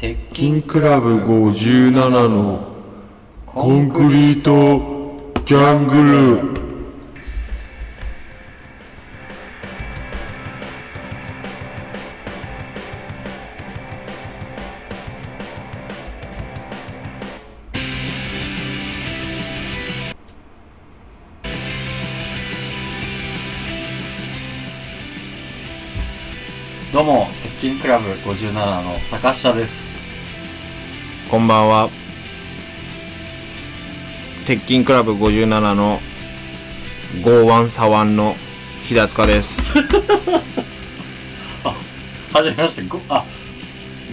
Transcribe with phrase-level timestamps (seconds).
[0.00, 2.68] 鉄筋クラブ57の
[3.44, 6.67] コンクリートジャングル。
[27.88, 28.52] クラブ57
[28.82, 29.98] の坂下です
[31.30, 31.88] こんばんは。
[34.44, 35.98] 鉄筋クラブ57の
[37.24, 38.36] 剛腕左腕の
[38.84, 39.72] 平塚です。
[41.64, 43.24] はじめましてごあ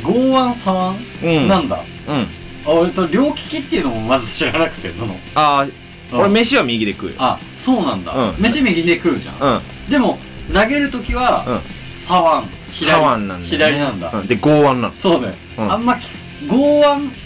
[0.01, 1.47] 剛腕左腕、うん。
[1.49, 1.83] なんだ？
[2.07, 2.27] うん。
[2.65, 5.73] あ俺その両利きっていうのもまず知らなくてそのああ、うん
[6.21, 7.15] 俺飯は右で食うよ。
[7.17, 9.89] あそうなんだ、うん飯右で食うじゃん、うん。
[9.89, 10.17] でも
[10.53, 11.61] 投げるときは、うん。
[11.89, 13.45] 左腕左左腕なんだよ、ね。
[13.47, 14.27] 左なんだ、うん。
[14.27, 14.91] で、剛腕なの。
[14.93, 16.09] そうね、うんあんまき
[16.47, 17.25] 剛腕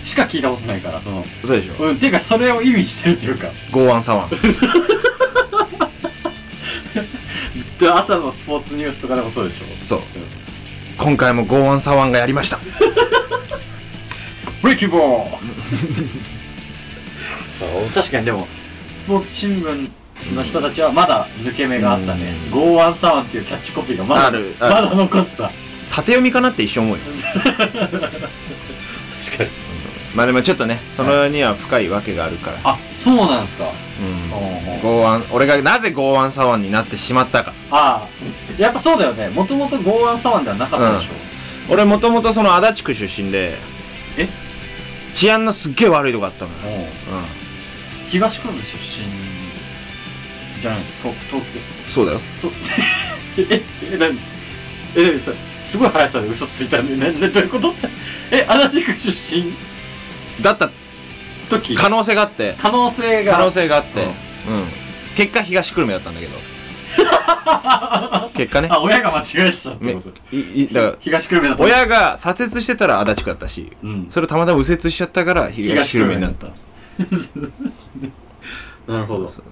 [0.00, 1.74] しか聞いたことないからそのそうでしょ。
[1.84, 4.36] うんていうかそれを意味してるっていうか剛腕左腕。
[7.78, 10.00] で 朝のスポーツニュースとかでもそうでしょそう。
[10.98, 12.58] 今回も剛腕左腕がやりました。
[14.60, 15.40] ブレイキンボー
[17.80, 18.46] ル確かにでも
[18.90, 19.90] スポーツ新聞
[20.34, 22.34] の人たちはまだ抜け目があったね。
[22.46, 22.50] うん。
[22.50, 24.54] 剛腕左腕っていうキャッチコピーがまだある。
[24.60, 25.50] あるまだ残ってた。
[25.90, 27.02] 縦読みかなって一瞬思うよ。
[27.60, 27.88] 確
[29.38, 29.50] かに。
[30.14, 32.58] まあでもちょっとね、それには深いわけがあるから。
[32.64, 33.64] あそうなんですか。
[33.64, 34.30] うん。
[34.32, 37.52] あ剛腕、俺がなぜ剛腕左腕になってしまったか。
[37.70, 38.06] あ
[38.58, 39.28] やっぱそうだよね。
[39.30, 41.08] もともと剛腕左腕ではなかったでしょ、
[41.72, 43.56] 俺もともとその足立区出身で
[44.18, 44.28] え？
[45.14, 46.82] 治安のすっげえ悪いとこあったのよ、うん。
[46.82, 46.86] う
[48.06, 49.06] 東久留米出身
[50.62, 51.60] じゃないと東京、
[51.90, 52.50] そうだよそう
[53.36, 54.18] ええ何
[54.96, 57.74] え何それすごい速さで嘘ついたんで、ねね、どういうこと
[58.30, 59.52] え足立区出身
[60.42, 60.70] だった
[61.50, 64.12] 時可能性があって可能性が可能性があって、うん
[65.14, 66.32] 結果東久留米だったんだけど
[68.32, 76.46] 結果ねあ親が間違えてたってこといいだから東久留米だと親が左折してたら足立区だったしうんそれをたまたま右折しちゃったから東久留米になった
[78.90, 79.44] なるほどそう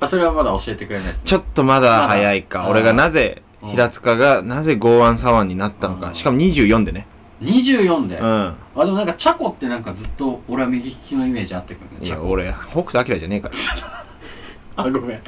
[0.00, 1.22] あそれはまだ教えてくれないですね。
[1.24, 2.58] ちょっとまだ早いか。
[2.60, 3.70] まだ俺がなぜうん。
[3.70, 6.00] 平塚がなぜ剛腕左腕になったのうん。
[6.00, 7.06] かしかも24でね。
[7.42, 8.54] 24で、うん。
[8.76, 12.22] あでもなんかチャコってなんかずっと俺は右利きのイメージあってくるねチャコ。
[12.38, 13.54] いや俺北斗晶じゃねえから。
[14.84, 15.20] あごめん。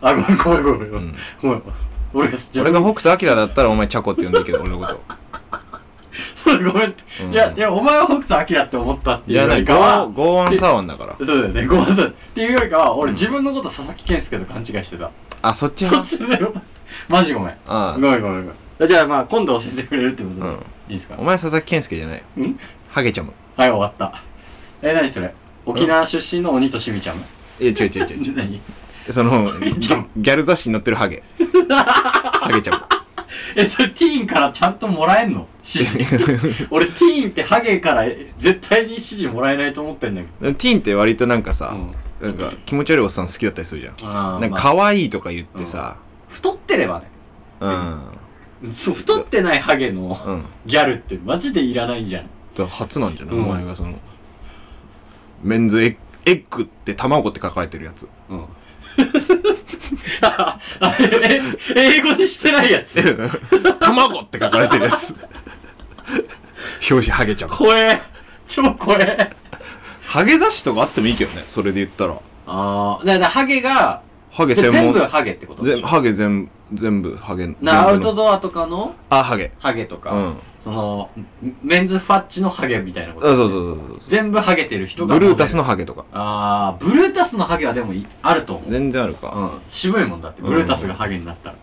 [0.00, 0.90] あごめんごめんごめん。
[0.90, 1.16] ごめん、うん。
[1.42, 1.62] ごめん。
[2.14, 5.00] 俺が俺が北斗晶だったらお前チャコって呼んでるけど俺のこと
[6.44, 7.32] ごめん、うん。
[7.32, 11.16] いやいやお前は北斗晶って思ったっていうよいやないりかは剛腕左腕だから。
[11.18, 15.10] そうだよねごめんなさいっていうよりかは俺自分のこと佐々木健介と勘違いしてた、
[15.42, 16.54] あそっちそっ派ちだよ
[17.08, 17.56] マジごめん。
[17.66, 18.88] あごめんごめんごめん。
[18.88, 20.48] じゃあまあ今度教えてくれるってことで、うん。
[20.52, 20.54] い
[20.90, 21.16] いですか？
[21.18, 22.22] お前佐々木健介じゃない。
[22.36, 22.58] よん？
[22.88, 23.32] ハゲちゃむ。
[23.56, 24.22] はい終わった。
[24.82, 25.32] え何それ？
[25.66, 27.20] 沖縄出身の鬼としみちゃんい
[27.60, 28.36] や違う違う違う違う。
[28.36, 28.60] 何？
[29.10, 30.06] そのギちゃむ。
[30.16, 31.22] ギャル雑誌に載ってるハゲ。
[31.68, 32.88] ハゲちゃ
[33.56, 35.46] えそれティーンからちゃんともらえんの？
[35.64, 36.66] 指示。
[36.70, 38.04] 俺ティーンってハゲから
[38.38, 41.76] 絶対に指示もらえないと思ってんだけむティーンって割となんかさ、
[42.20, 44.40] ど、なんか気持ち悪いおっさん好きだったりするじゃん。
[44.40, 45.96] なんか可愛いとか言ってさ。
[46.28, 47.10] 太ってればね。
[48.62, 48.72] うん。
[48.72, 50.44] そう太ってないハゲのうん。
[50.66, 52.26] ギャルってマジでいらないんじゃん。
[52.56, 53.44] だ初なんじゃない、うん。
[53.44, 53.94] お前がその
[55.42, 58.08] メンズエッエッグって卵って書かれてるやつ。
[58.30, 58.44] うん
[60.22, 61.40] ああえ
[61.76, 63.28] 英語にしてないやつ。
[63.80, 65.14] 卵って書かれてるやつ。
[66.90, 67.48] 表紙ハゲちゃん。
[67.50, 68.00] 怖え
[68.46, 69.34] 超怖え
[70.06, 72.14] ハゲ雑誌とかあってもいいけどねそれで言ったら。
[72.46, 74.72] ああだからハゲがハゲ専門。
[74.72, 79.52] 全部ハゲってこと全ハゲ全全部ハゲなアウトアドアとかのあハゲ。
[79.60, 81.10] ハゲとか、うんその
[81.62, 83.30] メンズファッチのハゲみたいなこと。
[83.30, 83.98] あそうそうそうそう。
[84.00, 85.14] 全部ハゲてる人が。
[85.14, 86.04] ブルータスののハゲとか。
[86.12, 88.70] ああブルータスのハゲはでもいあると思う。
[88.70, 89.32] 全然あるか。
[89.34, 89.60] うん。
[89.66, 90.42] 渋いもんだって。
[90.42, 91.56] ブルータスがハゲになったら、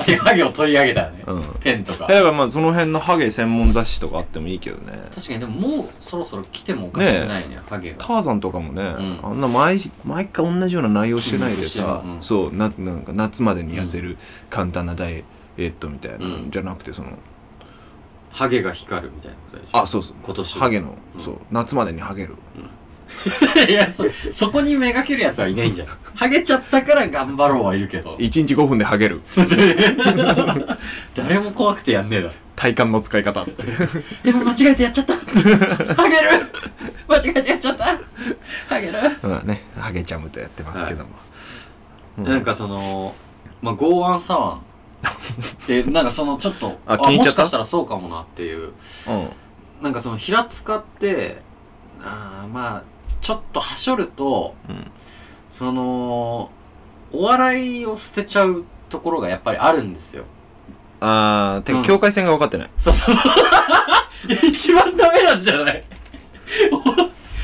[0.00, 1.44] あてかハゲを取り上げたらね、うん。
[1.60, 2.06] ペンとか。
[2.06, 4.98] だからまあその辺のハゲ専門雑誌とかあってもいいけどね。
[5.14, 7.98] 確かにでももうそろそろ来てもおかしくないねハゲが。
[7.98, 9.20] ターザンとかもね、ん。
[9.22, 12.18] あんな毎毎回同じような内容してないでさ、うん。
[12.20, 14.18] そうななんか夏までに痩せる
[14.50, 15.24] 簡単なダイ
[15.58, 16.50] エットみたいな、うん。
[16.50, 17.10] じゃなくてその
[18.32, 19.78] ハゲが光るみたいなことでしょ？
[19.78, 20.16] あそうそう。
[20.22, 21.22] 今年ハゲの、うん。
[21.22, 21.38] そう。
[21.50, 22.34] 夏までにハゲる。
[23.68, 25.88] いやそそこにめがけるやつはいないんじゃん。
[26.16, 28.16] ハゲちゃったから頑張ろうはいるけど。
[28.16, 29.20] 1日5分でハゲる。
[31.14, 32.34] 誰も怖くてやんねえだろ。
[32.56, 33.62] 体幹の使い方って。
[34.28, 35.14] やばい間違えてやっちゃった。
[35.16, 35.22] ハ
[36.08, 36.46] ゲる。
[37.08, 37.84] 間違えてやっちゃった。
[38.68, 38.92] ハゲる。
[39.22, 41.10] まあねハゲちゃむとやってますけども、
[42.18, 43.14] うんなんかその
[43.62, 44.60] まあ剛腕左腕
[45.66, 47.42] でなんかそのちょっとあ気に入っちゃった？
[47.42, 48.72] もしかしたらそうかもなっていう。
[49.08, 49.28] うん。
[49.82, 51.42] なんかその平塚って
[52.00, 52.82] あーまあ
[53.20, 54.90] ちょっとはしょるとうん。
[55.50, 56.50] その
[57.12, 60.24] お笑いを捨てちゃうところがやっぱりあるんですよ。
[61.00, 61.82] あーてうん。
[61.82, 62.70] か境界線が分かってない。
[62.78, 63.24] そうそうそう。
[64.48, 65.84] 一番ダメなんじゃない？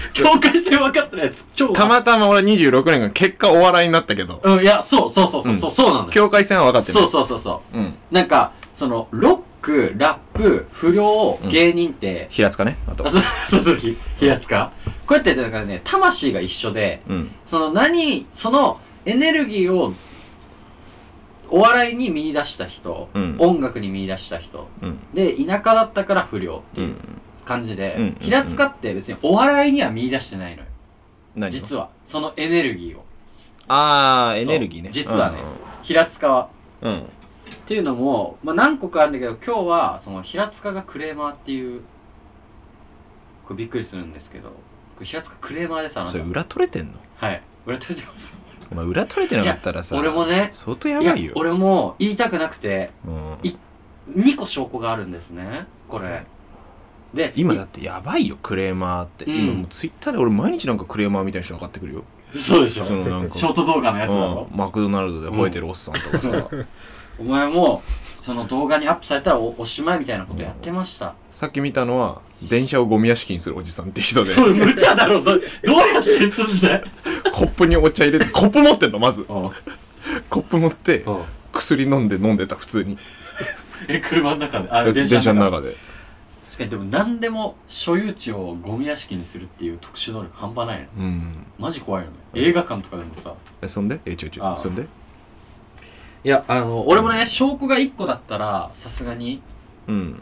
[0.15, 1.47] 境界線分かってないやつ。
[1.55, 4.41] 超たまたま俺26年間結果お笑いになったけど。
[4.43, 5.71] うんいやそうそうそうそうそう、うん。
[5.71, 6.11] そうなのよ。
[6.11, 7.77] 境界線は分かってないそうそうそうそう。
[7.79, 7.95] うん。
[8.11, 13.07] なんかそのロックラップ不良うん芸人って、平塚ねあと。
[13.07, 14.73] あそうそうそうひ平塚。
[15.07, 17.31] こうやってだからね魂が一緒でうん。
[17.45, 19.93] その何そのエネルギーを
[21.51, 23.37] お笑いに見出した人、うん。
[23.39, 24.69] 音楽に見出した人。
[24.83, 24.99] うん。
[25.15, 26.85] で田舎だったから不良ってう。
[26.85, 26.97] いうん
[27.49, 30.69] 感じで、うん平塚って別にお笑いには見出してないのよ。
[31.35, 31.89] 何実は。
[32.05, 33.05] そのエネルギーを。
[33.69, 34.91] ああエネルギーね。
[34.93, 35.39] 実はね。
[35.83, 36.49] 平塚は
[36.83, 36.93] うん。
[36.93, 36.99] うん。
[36.99, 37.05] っ
[37.67, 41.83] ていうのも、まあ、何個かあるんだけど今日はその平塚がクレーマーっていう
[43.47, 44.55] これびっくりするんですけどこ
[45.01, 46.93] れ平塚クレーマーですあなたそれ裏取れてんの？
[47.17, 47.43] はい。
[47.67, 48.33] 裏取れてます。
[48.71, 53.49] お前裏取れてなかったらさ俺もね相当やいやばいよ俺も言いたくなくてうん。
[53.49, 53.57] い
[54.15, 55.67] 2個証拠があるんですね。
[55.89, 56.25] これ
[57.15, 59.35] でい今だってやばいよクレーマーって、うん。
[59.35, 62.85] 今もうツイッターで俺毎日なんかクレーマーみたいな人上がってくるよ、そうでしょ。
[62.85, 63.35] そのなんか。
[63.35, 64.49] ショート動画のやつだろ。
[64.51, 66.49] うん、マクドナルドで吠えてるおっさんとかさ、
[67.19, 67.83] お前も
[68.21, 71.15] その動画にアップされたらおおしまいみたいなことやってました。
[71.33, 74.31] さっき見たのは電車をゴミ屋敷にするおじさんって人で。
[74.31, 75.23] それ無茶だろ。
[75.23, 75.41] どどう
[75.95, 76.85] やってすんだよ。
[77.33, 79.25] コップにお茶入れてコップ持ってんのまず。
[79.25, 79.53] コ
[80.31, 81.23] ップ持ってうん。
[81.53, 82.99] 薬飲んで飲んでた普通に。
[83.89, 84.71] え車の中で。
[84.71, 85.77] あ電車の中で
[86.59, 91.05] 確かにでも何でも所有地をゴミ屋敷にするっていう特殊能力半端ないの。
[91.05, 91.47] うん。
[91.57, 92.17] マジ怖いよね。
[92.35, 93.33] 映画館とかでもさ。
[93.63, 94.01] えそんで？
[94.05, 94.59] えちょいちょああ。
[94.59, 94.83] いそんで？
[94.83, 99.41] いやあの俺もね証拠が1個だったらさすがに
[99.87, 100.21] うん。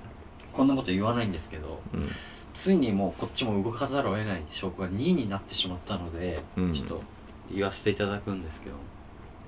[0.53, 2.09] こんなこと言わないんですけどうん。
[2.53, 6.75] ついにもうこっちも動かざるを得ない証拠が2になってしまったので、うん。
[6.75, 7.03] ちょっと
[7.51, 8.77] 言わせていただくんですけど。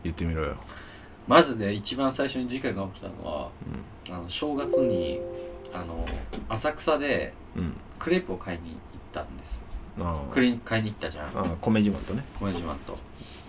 [0.05, 0.57] 言ってみろよ。
[1.27, 3.51] まずね一番最初に事件が起きたのは、
[4.09, 5.21] あの正月に
[5.73, 6.07] あの
[6.49, 7.77] 浅草でうん。
[7.99, 8.79] クレープを買いに行っ
[9.13, 9.63] たんです。
[10.01, 11.27] あクレ買いに行ったじゃん。
[11.27, 12.25] あああ米自慢とね。
[12.41, 12.97] 米自慢と。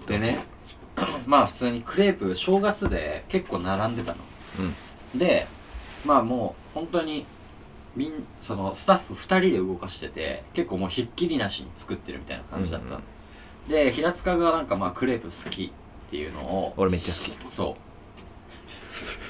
[0.08, 0.44] でね
[1.28, 4.18] まあ普通にクレープ正月で結構並んでたの、
[5.16, 5.48] で
[6.06, 7.26] まあもう本当に
[7.96, 13.02] みんそのスタッフ2人で動かしてて結構もうひっきりなしに作ってるみたいな感じだったの、
[13.70, 17.32] で平塚がなんかまあクレープ好きっていうのを俺めっちゃ好き。
[17.54, 17.90] そう。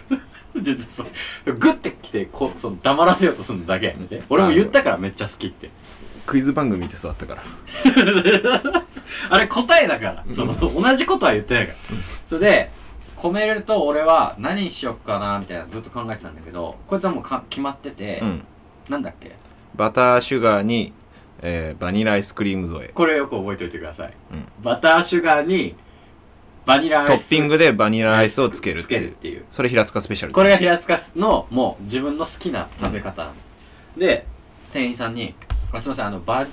[0.89, 1.53] そう。
[1.53, 3.87] グッてきてこうその黙らせようとするだけ。
[3.87, 5.69] やめて俺も言ったからめっちゃ好きって。
[6.25, 7.43] クイズ番組見て育ったから。
[9.31, 10.23] あれ答えだから。
[10.29, 11.79] その同じことは言ってないから。
[12.27, 12.71] それで
[13.17, 18.43] 込めると俺は何にしよっかなみたいなずっと考えてたんだけどこいつはもうか決まってて、うん。
[18.89, 19.31] なんだっけ？
[19.75, 20.93] バターシュガーに、
[21.41, 22.91] えーバニラアイスクリーム添え。
[22.93, 24.45] これよく覚えておいてください、うん。
[24.63, 25.75] バターシュガーに
[26.69, 27.23] バニラアイス。
[27.23, 29.01] トッピングでバニラアイスをつけるっつていう。
[29.01, 29.45] けるっていう。
[29.51, 30.33] それ平塚スペシャル。
[30.33, 33.33] これが平塚のもう自分の好きな食べ方なの
[33.97, 34.27] で
[34.71, 35.33] 店員さんに
[35.73, 36.45] 「あすいませんあのバ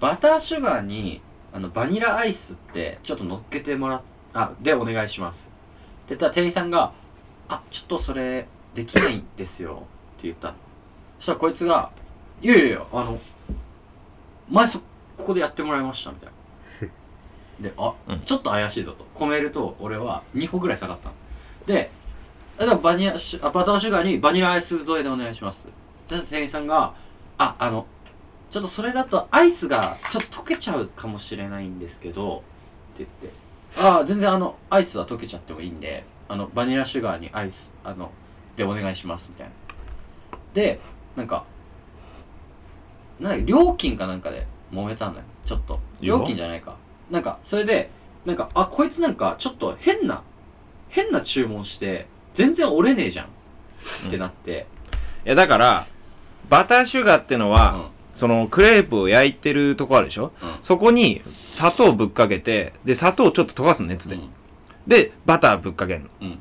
[0.00, 1.20] バターシュガーに
[1.52, 4.02] あのバニラアイスってちょっと乗っけてもらっ
[4.32, 5.50] あでお願いします」
[6.06, 6.92] って言ったら店員さんが
[7.48, 9.82] 「あちょっとそれできないんですよ」
[10.18, 10.54] って言ったの。
[11.18, 11.90] そしたらこいつが
[12.40, 13.20] 「いやいやいやあの
[14.50, 14.78] 前そ
[15.18, 16.33] ここでやってもらいました」みたいな
[17.60, 18.20] であ、うん。
[18.20, 19.06] ちょっと怪しいぞと。
[19.14, 21.14] 込めると俺は2歩ぐらい下がったの。
[21.66, 21.90] で
[22.58, 25.68] だからバニラシュあバターシュガーにバニラアイス添えでお願いします。
[26.06, 26.94] そしたら店員さんが
[27.38, 27.86] 「ああの
[28.50, 32.42] ちょっとそれだとアイスがちょっと溶けちゃうかもしれないんですけど」
[32.94, 33.38] って言って
[33.82, 38.10] 「ああ全然あのアイスは溶けちゃってもいいんであのバニラシュガーにアイスあの
[38.56, 39.52] でお願いします」みたいな。
[40.54, 40.80] で
[41.16, 41.44] なんか
[43.18, 45.26] なんだっけ料金かなんかで揉めたんだよ。
[45.44, 45.78] ちょっと。
[46.00, 46.76] 料金じゃないか
[47.10, 47.90] なんかそれで
[48.24, 50.22] なんかあこいつなんかちょっと変な
[50.88, 54.66] 変な注文して全然折れねえじゃんってなって、
[55.26, 55.86] いやだから
[56.48, 57.94] バターシュガーってのは、うん。
[58.14, 60.50] そのクレープを焼いてるとこあるでしょ、うん。
[60.62, 61.20] そこに
[61.50, 64.28] 砂糖ぶっかけてで砂糖をちょっと溶かすの熱で、うん。
[64.86, 66.08] でバターぶっかけんの。
[66.20, 66.38] うん。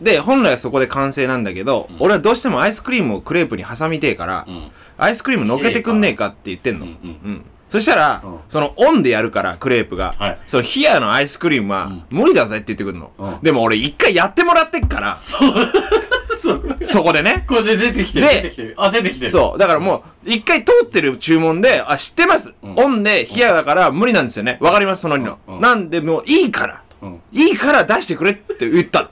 [0.00, 1.96] で本来はそこで完成なんだけど、うん。
[2.00, 4.70] 俺はどうしてもアイスクリームをクレープに挟みてえから、うん。
[4.98, 8.38] アイスクリーム乗っけてくんねえかって言ってんの、うんそしたら、うん。
[8.48, 10.38] そのオンでやるからクレープが、はい。
[10.46, 12.02] その冷やのアイスクリームは、うん。
[12.10, 13.38] 無理だぜって言ってくるの、うん。
[13.42, 15.16] でも俺一回やってもらってっから。
[15.16, 15.72] そう。
[16.38, 16.78] そう。
[16.82, 17.44] そこでね。
[17.48, 18.74] これで出てきてるで出てきてる。
[18.76, 19.30] あ出てきてる。
[19.30, 19.58] そう。
[19.58, 22.54] だからもう、一回通ってる注文で、あ、知ってます。
[22.62, 22.74] うん。
[22.76, 24.58] オンで冷やだから無理なんですよね。
[24.60, 25.38] わかります、その理論。
[25.48, 25.54] うん。
[25.56, 25.60] うん。
[25.60, 26.82] なんで、もういいから。
[27.02, 27.20] うん。
[27.32, 29.08] いいから出してくれって言ったの。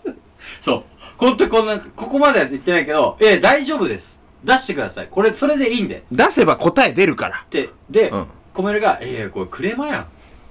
[0.61, 0.83] そう。
[1.17, 4.21] ほんとこんな、ここまでは言ってないけど、ええ大丈夫です。
[4.45, 5.09] 出してください。
[5.11, 5.97] これそれでいいんで。
[5.97, 7.45] っ出せば答え出るから。
[7.51, 10.07] てで、うんコメルが「いやいやこれクレーマーやん」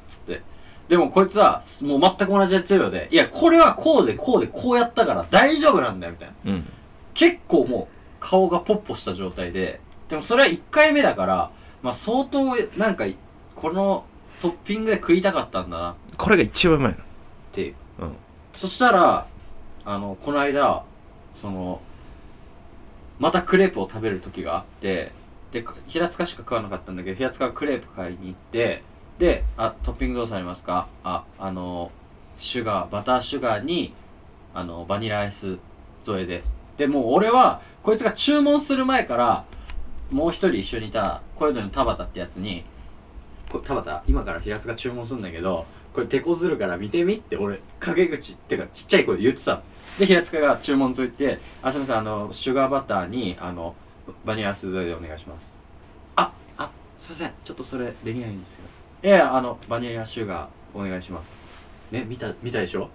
[0.08, 0.42] つって。
[0.90, 6.52] でもこいつはもう全く同じ熱量で「いやこれはこうでこうでこうやったから大丈夫なんだよ」みたいな。
[6.52, 6.70] うん。
[7.14, 9.80] 結構もう顔がポッポした状態で
[10.10, 13.06] でもそれは1回目だからまあ相当なんか
[13.56, 14.06] この
[14.42, 15.92] トッピングで食いたかったんだな。
[15.92, 16.98] っこれが一番うまいの。
[17.54, 17.76] ていう。
[18.00, 18.16] うん。
[18.54, 19.26] そしたら
[19.86, 20.84] あのこの間
[21.34, 21.82] その
[23.20, 25.12] またクレープを食べる時があって
[25.54, 28.82] で平塚しか食わなかったんだけど平塚がクレープ買いに行って
[29.20, 30.88] で「あトッピングどうされますか？
[31.04, 31.92] ああの
[32.40, 33.94] シュガーバターシュガーに
[34.56, 35.60] あのバニラアイス
[36.02, 36.44] 添えで」
[36.76, 39.46] でもう俺はこいつが注文する前から
[40.10, 42.64] もう一人一緒にいた小江戸の田畑ってやつに
[43.52, 49.62] 「こ田畑今から平塚注文するんだけどこれ手こずるから見てみ」って俺陰口ってかちっちゃい声で言ってた
[50.00, 53.76] で平塚が注文ついて「あすみませんあのシュガーバターにあの
[54.26, 55.54] ババニラアイスでお願いします」
[56.16, 57.34] ああすいません。
[57.44, 58.66] ちょっとそれできないんですよ。
[59.04, 61.34] いやいやあのバニラシュガーお願いします。
[61.92, 62.90] ね見た見たでしょ？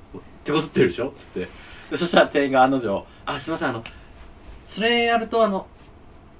[0.44, 1.12] 手こずってるでしょ？
[1.14, 1.48] つって。
[1.90, 3.68] でそしたら店員が案の定「あすいません。
[3.68, 3.84] あの
[4.64, 5.66] それやるとあの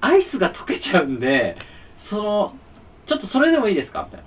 [0.01, 1.57] アイスが溶けちゃうんで
[1.97, 2.55] その
[3.05, 4.25] ちょっとそれでもいいですか?」みたいな。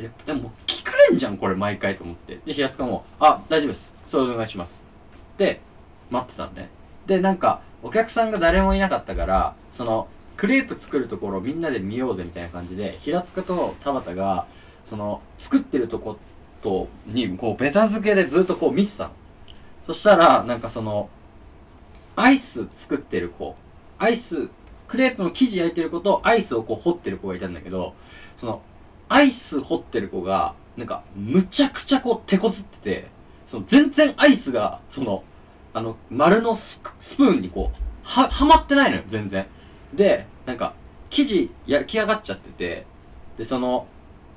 [0.00, 2.38] いやでも聞かれんじゃんこれ毎回と思って。
[2.44, 3.94] で平塚も「あ大丈夫です。
[4.06, 4.82] それお願いします」
[5.16, 5.60] つって
[6.10, 6.68] 待ってたのね。
[7.06, 14.46] でなんかお客さんが誰もいなかったからそのクレープ作るところをみんなで見ようぜみたいな感じで平塚と田畑が
[14.84, 16.18] その作ってるとこ
[16.62, 19.10] とにこうベタ付けでずっとこう見てたの。
[19.86, 21.08] そしたらなんかその
[22.14, 23.56] アイス作ってる子
[23.98, 24.48] アイス
[24.86, 27.94] クレープの生地焼いてる子とアイスをこう掘ってる子がいたんだけど
[28.36, 28.62] その
[29.08, 33.06] アイス掘ってる子がなんかむちゃくちゃこう手こずってて
[33.46, 35.24] その全然アイスがその
[35.72, 39.46] あの丸のススプーンにこうははまってないのよ全然。
[39.92, 40.74] でなんか
[41.10, 42.86] 生地焼き上がっちゃってて
[43.36, 43.86] でその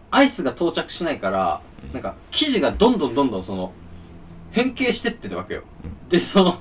[0.10, 1.62] アイスが到着しないから
[1.94, 3.72] なんか生地がどんどんどんどんその
[4.52, 5.64] 変形してってたわけよ。
[6.10, 6.60] でその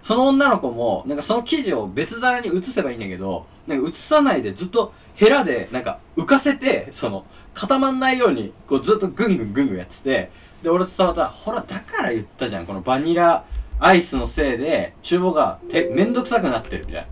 [0.00, 10.30] その女の子もなんかその生地を別皿に移せばいいんだけどなんか移さないでずっとヘラでなんか浮かせてその固まんないようにこうずっとぐんぐんぐんぐんやってて
[10.62, 13.44] で俺とたまたほらだから言ったじゃんこのバニラ
[13.78, 17.08] アイスのせいで厨房がてめんどくさくなってるみたいな。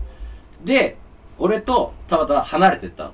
[0.63, 0.97] で
[1.37, 3.11] 俺と田畑は離れてったの。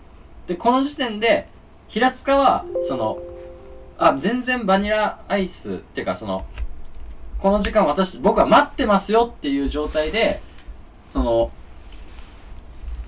[0.48, 1.48] でこの時点で
[1.88, 3.20] 平塚はその
[3.98, 6.46] あ全然バニラアイスっていうかその
[7.40, 10.42] この時間私僕は待ってますよっていう状態で
[11.12, 11.52] その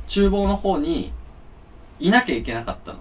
[0.08, 1.14] 厨房の方に
[2.00, 3.00] いなきゃいけなかったの。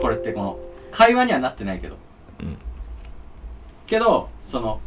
[0.00, 0.58] これってこの
[0.90, 1.96] 会話にはなってないけど。
[2.40, 2.56] うん。
[3.86, 4.80] けどその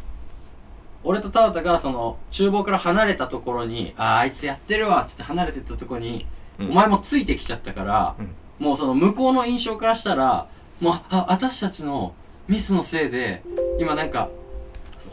[1.04, 6.26] 俺と田畑がその厨房から離れたところに「あああいつやってるわ」っつって離れてったところに、
[6.58, 6.70] うん。
[6.70, 8.14] お前もついてきちゃったから、
[8.58, 10.46] もうその向こうの印象からしたら
[10.80, 12.14] もうあ私たちの
[12.48, 13.42] ミスのせいで
[13.78, 14.28] 今なんか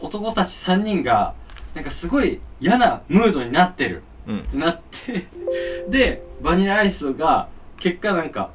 [0.00, 1.34] 男たち3人が
[1.74, 4.02] なんかすごい嫌なムードになってる。
[4.26, 4.38] うん。
[4.40, 5.26] ってなって
[5.88, 8.50] でバニラアイスが結果なんか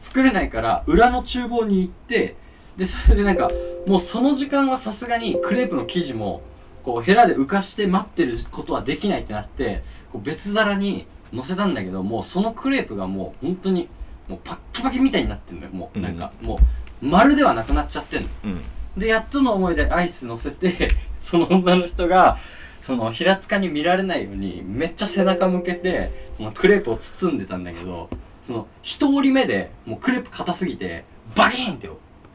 [0.00, 2.36] 作れないから裏の厨房に行って
[2.76, 3.50] でそれでなんか
[3.86, 6.42] もうその時間はさすがにクレープの生地も
[6.82, 13.88] こうヘラで浮かして待ってることはできないってなってこう別皿に乗せたんだけどもうそのクレープがもう本当に
[14.28, 15.70] もうパッキパキみたいになってんのよ。
[15.72, 16.60] もうなんか、も
[17.02, 18.28] う丸ではなくなっちゃってんの。
[18.44, 18.62] うん。
[18.96, 22.38] でやっとの思いでアイス乗せて その女の人が
[22.80, 28.10] その平塚に見られないようにめっちゃ背中向けてそのクレープを包んでたんだけど
[28.42, 31.88] その一折り目でもうクレープ硬すぎてバキーンって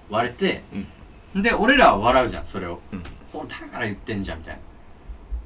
[0.09, 0.63] 割れて、
[1.35, 3.03] で俺らは笑うじゃんそれを、うん
[3.37, 4.59] これだから言ってんじゃんみたい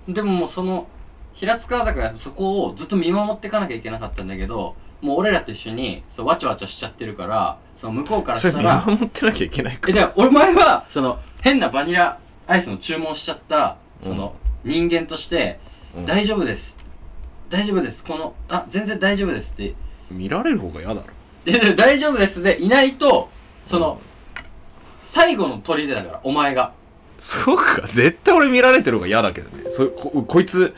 [0.07, 0.87] なでももうその
[1.33, 16.77] 平塚はだからそこをずっと見守っていかなきゃいけなかったんだけどもう俺らと一緒にそうわちゃわちゃしちゃってるからその向こうからそれ見したら守ってなきゃいけないかえ、でも、お前は、その、変なバニラアイスの注文しちゃった、その、人間として、うん大丈夫です。
[17.49, 18.01] 大丈夫です。
[18.03, 19.73] この、あ、全然大丈夫ですって。
[20.09, 21.01] 見られる方が嫌だろ
[21.43, 23.29] で、で大丈夫ですでいないと、
[23.65, 23.99] その、
[25.01, 26.71] 最後の砦だから、お前が。
[27.23, 27.83] そうか。
[27.85, 29.65] 絶対俺見られてる方が嫌だけどね。
[29.71, 30.73] そここいつ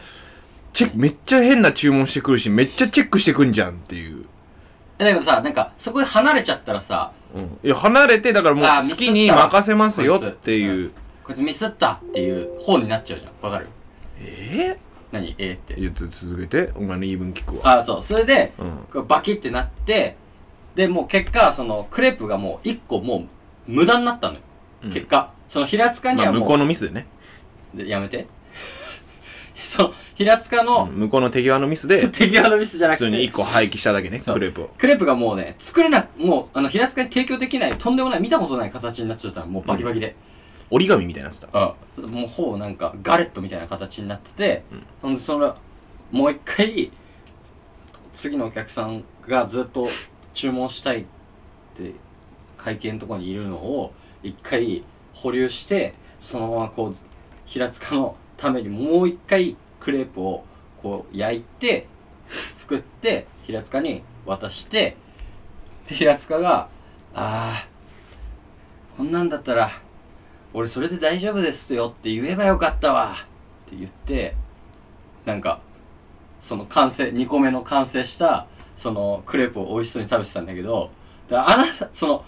[0.73, 4.25] チェックめっちゃ変な注文してくるしめっちゃチェックしてくんじゃんっていう、
[4.99, 7.13] え、だけどさ、なんか、そこで離れちゃったらさ、
[7.63, 10.91] いや離れてだからもうあ好きに任せますよっていう。
[11.23, 11.41] こいつ。
[11.43, 13.31] ミスったっていう方になっちゃうじゃん。
[13.41, 13.67] わかる？
[14.19, 14.77] え
[15.11, 15.33] 何？
[15.37, 15.75] えー、って。
[15.77, 16.71] えいやつ続けて。
[16.75, 17.79] お前の言い分聞くわ。
[17.79, 18.03] あ、そう。
[18.03, 18.71] それで、うん。
[18.91, 20.17] こうバキってなって、
[20.75, 23.27] で、もう結果、その、クレープがもう一個もう
[23.67, 24.39] 無駄になったのよ。
[24.83, 24.91] うん。
[24.91, 25.31] 結果。
[25.53, 27.05] その平塚にはもう、まあ向こうのミスでね。
[27.75, 28.25] でやめて。
[29.53, 33.05] その平塚の向こうの手際のミスで 手際のミスじゃなくて。
[33.05, 34.33] 普通に1個廃棄しただけねそう。
[34.33, 34.71] クレープを。
[34.79, 39.45] クレープがもうね作れなもうあの平塚に提供できないとんでもない見たことない形になっちゃったの。
[39.45, 40.15] もうバキバキで、
[40.71, 41.75] 折り紙みたいになってた。
[41.97, 44.63] うん、もうほぼなんかガレットみたいな形になってて、
[45.03, 45.51] ほんでそれ
[46.11, 46.89] もう一回
[48.15, 49.87] 次のお客さんがずっと
[50.33, 51.05] 注文したいっ
[51.77, 51.91] て
[52.57, 53.93] 会計のところにいるのを
[54.23, 54.83] 一回
[55.23, 56.95] 保留してそのままこう
[57.45, 60.43] 平塚のためにもう一回クレープを
[60.81, 61.87] こう焼いて
[62.53, 64.97] 作って平塚に渡して
[65.87, 66.67] で平塚が
[67.15, 67.67] 「ああ
[68.97, 69.71] こんなんだったら
[70.53, 73.15] 俺それで大丈夫ですよって言えばよかったわ
[73.67, 74.35] って言って
[75.25, 75.61] なんか
[76.41, 80.91] その完成2個目の完成したそのクレープを美味しそうに食べてたんだけど
[81.29, 82.25] だあなたその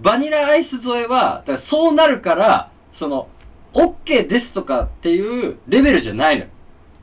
[0.00, 3.28] バニラアイス添えはだからそうなるからその
[3.74, 6.48] OK ですとかっていうレベルじゃないのよ。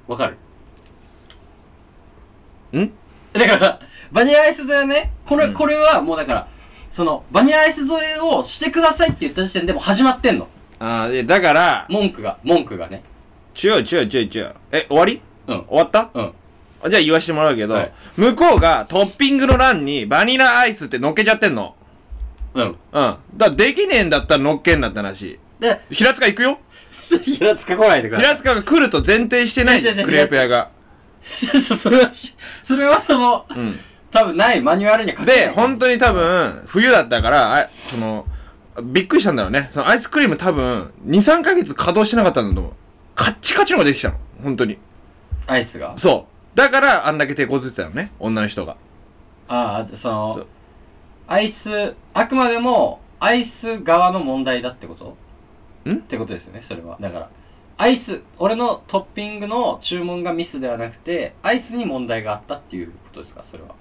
[0.08, 0.38] わかる？
[2.80, 2.92] ん？
[3.34, 3.80] だから
[4.12, 5.54] バニラアイス添えはねこれ、うん。
[5.54, 6.48] これはもうだから
[6.90, 10.48] そのバニラアイス添えをしてくださいって言った時点でもう始まってんの。
[10.80, 13.04] ああだから文句が文句がね。
[13.62, 14.56] 違う違う違う違う。
[14.72, 15.22] え終わり？
[15.48, 15.66] うん。
[15.68, 16.10] 終わった？
[16.14, 16.34] うん。
[16.84, 17.94] あじゃあ言わしてもらうけど、はい。
[18.18, 21.76] 向こうがトッピングの欄にバニラアイスって乗っけちゃってんの
[22.56, 26.60] うんうんだできねえんだったら乗っけんなって話で平塚行くよ
[27.24, 30.70] 平塚来ないでください平塚が来ると前提してない違う違う違うクレープ屋が
[31.36, 33.80] そ それはしそれはそのうん
[34.16, 38.26] 多分ないマニュアルには書いで、本当に多分、冬だったから、あその、
[38.82, 39.68] びっくりしたんだろうね。
[39.72, 42.74] そのアイスクリーム多分、2、3ヶ月稼働してなかったんだと思う。
[43.14, 44.16] カッチカチのができたの。
[44.42, 44.78] 本当に。
[45.48, 46.58] アイスがそう。
[46.58, 48.12] だから、あんだけ手こずってたのね。
[48.18, 48.78] 女の人が。
[49.50, 50.48] ああそのそう
[51.28, 55.16] アイスあくまでもアイス側の問題だってこと？
[55.90, 55.94] ん？
[55.96, 56.98] ってことですよねそれは。
[57.00, 57.30] だから
[57.78, 63.44] アイス俺のトッピングの注文がミスではなくてアイスに問題があったっていうことですか？
[63.44, 63.76] それは。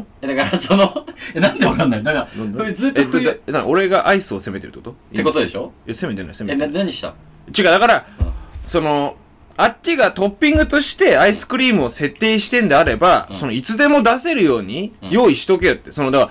[0.00, 2.02] んえだからその えなんでわかんない？
[2.02, 2.26] だから
[2.56, 5.16] これずっとえ、冬っだだだ俺がアイスを責めてるってこと？
[5.16, 5.72] てことでしょ？
[5.86, 6.72] いや、責めてない、責えめてない。
[6.72, 7.08] な何した？
[7.08, 7.14] の
[7.58, 8.32] 違う、だから、うん。
[8.66, 9.16] その、
[9.60, 15.90] あっちがトッピングとしてアイスクリームを設定してんであれば、うんそのいつでも出せるようにうん用意しとけよって。
[15.90, 16.30] その、だから、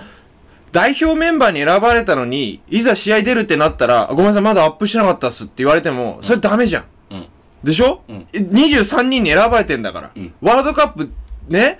[0.72, 6.84] 代表メンバーに選ばれたのに、いざ試合出るってなったら、あごめんなさい、まだアップしてなかったっすって言われても、それダメじゃん。
[7.10, 7.26] うん
[7.62, 10.10] でしょ、うんえ ?23 人に選ばれてんだから。
[10.16, 11.10] うんワールドカップ、
[11.48, 11.78] ね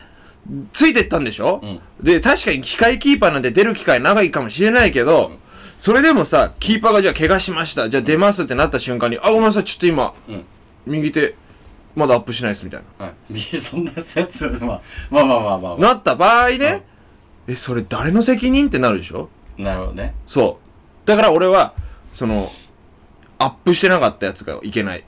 [0.73, 5.39] ついてったんでしょ、うんで、確かに機械キーパーなんて出る機会長いかもしれないけど、うん
[5.79, 7.89] それでもさ、キーパーがじゃあ怪我しました。
[7.89, 10.45] じゃあ出ますってなった瞬間に、あ、ごめんなさい、ちょっと今、うん
[10.89, 11.35] 右手、
[11.95, 15.89] まだアップしないです、みたいはい そんなやつまあまあまあまあまあ、まな。
[15.89, 16.83] なった場合ね、
[17.47, 19.29] え、それ誰の責任ってなるでしょ？
[19.59, 20.59] あ、なるほどねそ
[21.05, 21.09] う。
[21.09, 21.75] だから俺は、
[22.13, 22.51] その、
[23.39, 25.05] アップしてなかったやつがいけない。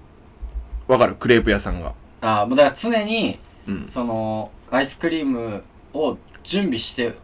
[0.88, 1.14] わかる？
[1.16, 1.94] クレープ屋さんが。
[2.22, 3.86] ああもうだから常にうん。
[3.88, 5.62] そのアイスクリーム
[5.94, 7.14] を準備して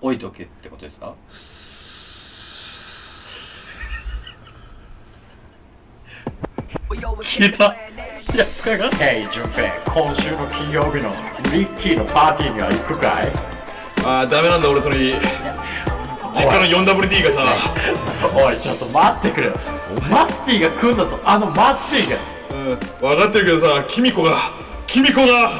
[0.00, 1.14] おいとけってことですか？
[7.22, 7.74] 消えた。
[8.32, 8.90] 平塚が？
[8.90, 11.10] ヘイ、順平、今週の金曜日の
[11.52, 13.32] リッキーのパーティーには行くかい？
[14.04, 14.96] あーダメなんだ俺それ。
[14.98, 17.44] 実家の 4WD がさ。
[18.34, 19.50] おい、ちょっと待ってくれ。
[20.10, 22.16] マスティが来んだぞ、あのマスティが。
[22.50, 24.36] うん分かってるけどさキミコが。
[24.86, 25.50] キミコが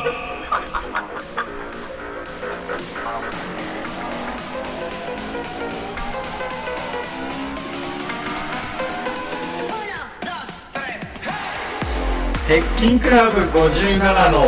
[12.46, 14.46] 鉄筋クラブ57の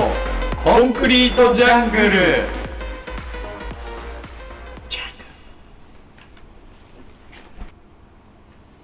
[0.62, 2.58] コンクリートジャングル。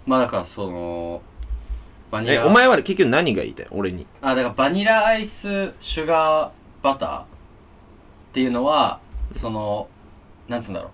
[0.04, 1.22] まあだからその
[2.10, 4.06] バニえ、ラお前は結局何が言いたい俺に。
[4.20, 6.50] あだからバニラアイスシュガー
[6.84, 7.24] バターっ
[8.32, 9.00] ていうのは
[9.36, 9.88] その
[10.48, 10.90] なんつうんだろう。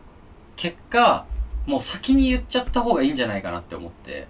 [0.56, 1.24] 結果
[1.66, 4.28] もう先に言っちゃった方がいいんじゃないかなって思って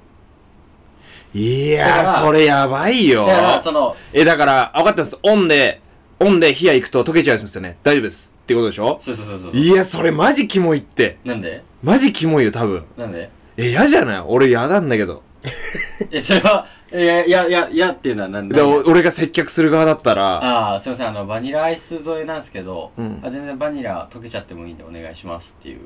[1.35, 5.19] いだからやー、それやばいよだからそのえ、だから、分かってます？
[5.23, 5.81] オンで、
[6.19, 7.79] オンで火が行くと溶けちゃうんですよね。
[7.83, 8.35] 大丈夫です。
[8.43, 8.99] ってことでしょ？
[9.01, 11.19] そうそうそうそういや、それマジキモいって。
[11.25, 11.63] なんで？
[11.83, 12.85] マジキモいよ、多分。
[12.97, 13.31] なんで？
[13.57, 14.21] え、嫌じゃない？
[14.27, 15.23] 俺嫌なんだけど。
[16.11, 25.81] えそれはえいやいやいやっていうのはなんでで、お俺が接客する側だったら、ああすいませんあのバニラアイス添えなんですけど、うんあ全然バニラ溶けちゃってもいいんでお願いしますっていう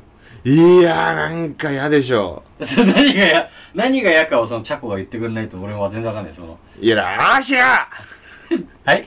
[0.44, 2.42] いやー、なんか嫌でしょ。
[2.60, 6.58] それ何がや何が嫌かをそのチャコが言ってくれないと俺は全然わかんないその。
[6.80, 7.88] いや、あーしが
[8.84, 9.06] はい？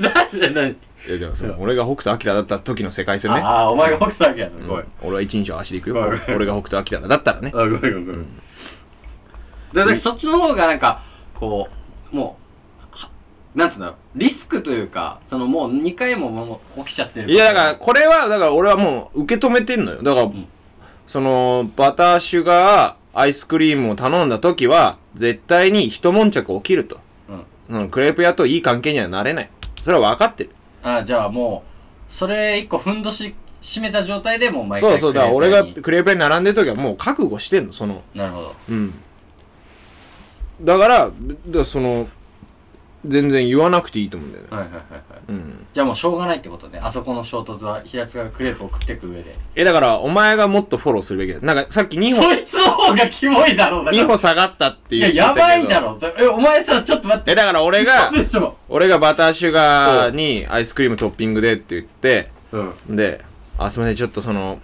[0.00, 0.76] ななんで何い
[1.12, 3.40] や、でもその、俺が北斗晶だった時の世界線ね。
[3.40, 4.66] ああお前が北斗だけやの、うん。
[4.68, 4.84] ごい。
[5.02, 6.12] 俺は一日を足で行くよ。
[6.34, 7.32] 俺が北斗晶だった。
[7.32, 7.50] らね。
[7.54, 8.26] あごめんごめんごめん。
[9.72, 11.02] だからそっちの方がなんか
[11.34, 11.68] こ
[12.12, 12.47] うもうは
[13.58, 20.02] なんつうんだろうリスクというかそのもう2回ももう起きちゃってるいやだからこれはだから俺はもう受け止めてんのよ。
[20.02, 20.48] だから、ん。
[21.08, 27.00] そのバターシュガーアイスクリームを頼んだ時は絶対に一悶着起きると。
[27.28, 27.42] うん。
[27.66, 29.50] そのクレープ屋といい関係にはなれない。
[29.82, 30.50] それは分かってる。
[30.84, 31.64] あじゃあも
[32.08, 37.94] うそれ1個ふんどし締めた状態でもう毎回そうそうだから俺がクレープクレープ屋に並んでる時はもう覚悟してんのその。
[37.94, 38.54] 屋になるほど。
[38.68, 38.94] うん。
[40.60, 41.12] だからだか
[41.52, 42.08] らその
[43.04, 44.50] 全然言わなくていいと思うんだよね。
[44.50, 45.02] はいはいはいはい。
[45.28, 45.66] うん。
[45.72, 46.80] じゃあもうしょうがないってことね。
[46.82, 49.36] あそこの衝突は平塚がクレープを食っていく上で。
[49.54, 51.40] えだからお前がもっとフォローするべきだ。
[51.40, 54.04] なんかさっき2歩そいつの方がキモいだろうだから。
[54.04, 56.00] 2歩下がったってい言ややってたけどばいだろ。
[56.00, 57.32] そえお前さちょっと待って。
[57.32, 58.56] えだから俺が嘘でしょ。
[58.68, 62.96] 俺がバターシュガーにアイスクリームトッピングでって言ってうん。
[62.96, 63.24] で
[63.58, 64.58] あすいませんちょっとその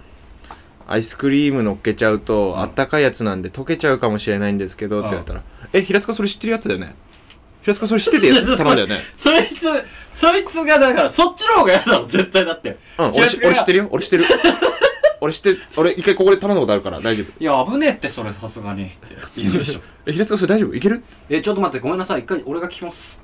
[0.87, 5.42] アイスクリーム乗っけちゃうと、あったかいやつなんで溶けちゃうかもしれないんですけど、って言われたら
[5.73, 6.94] 「え平塚それ知ってるやつだよね？
[7.64, 9.00] 平塚それ知ってて 頼んだよね。
[9.14, 9.66] そいつ
[10.12, 12.77] そいつがだからそっちの方が嫌だろ絶対だって。
[12.98, 13.88] うん俺知ってるよ。
[13.90, 14.24] 俺知ってる。
[15.20, 17.42] 俺知ってる俺一回ここで頼んだことあるから大丈夫。
[17.42, 18.94] いや危ねえってそれさすがにって
[19.37, 19.81] 言うでしょ。
[20.05, 20.74] え平塚それ大丈夫？
[20.74, 21.03] いける？
[21.31, 22.20] えちょっと待ってごめんなさい。
[22.20, 23.18] 一回俺が聞きます。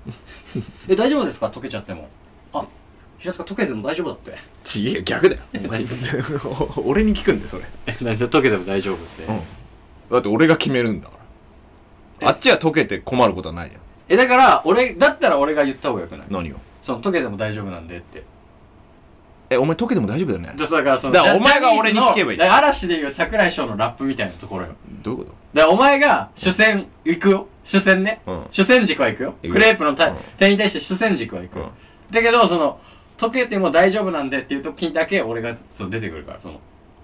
[0.89, 1.47] え大丈夫ですか？
[1.49, 2.09] 溶けちゃっても。
[2.55, 2.65] あ
[3.19, 4.39] 平塚溶けても大丈夫だって。
[4.65, 5.43] ちげえ逆だよ。
[5.53, 5.87] 何？
[6.87, 7.65] 俺に聞くんだよそれ。
[7.87, 8.17] え何？
[8.17, 9.41] で溶けても大丈夫って、うん。
[10.11, 11.13] だって俺が決めるんだか
[12.23, 12.29] ら。
[12.31, 16.27] あっちは溶けて困ることはないじゃんえだから俺だったら俺が言った方がよくない？
[16.29, 16.57] 何を？
[16.83, 18.25] その溶けても大丈夫なんでって。
[19.49, 20.55] えお前溶けても大丈夫だよね？
[20.57, 24.75] だからそのだからお前が俺に聞けばいいだから嵐でいう桜井翔のラップみたいなところよ。
[25.03, 27.47] どういうこだからお前が主戦行くよ。
[27.63, 28.47] 主戦ね、うん。
[28.51, 29.35] 主戦軸は行くよ。
[29.43, 30.17] 行くクレープのた、うん。
[30.39, 31.73] 店に対して主戦軸は行くよ、
[32.11, 32.81] だけどその
[33.19, 36.55] 溶けても大丈夫なんでっていう時だけ俺がそう出てくるからその。
[36.55, 36.61] と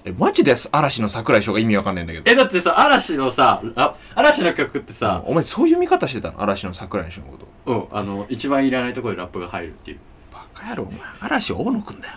[0.07, 2.31] えマジで嵐の桜井翔が意味わかんないんだけど。
[2.31, 6.41] えだってさ嵐のさあ嵐の曲ってさ、お前そういう見方してたの？
[6.41, 7.47] 嵐の桜井翔のこと。
[7.73, 9.99] うん、あの一番いらないところでラップが入るっていう。
[10.33, 11.01] バカ野郎お前。
[11.21, 12.15] 嵐大野くんだよ。